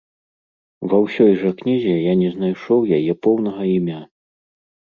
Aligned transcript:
Ва 0.93 0.97
ўсёй 1.05 1.31
жа 1.43 1.51
кнізе 1.59 1.93
я 2.05 2.13
не 2.23 2.29
знайшоў 2.39 2.81
яе 2.99 3.13
поўнага 3.29 3.61
імя. 3.77 4.01